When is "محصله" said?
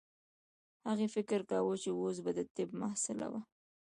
2.81-3.27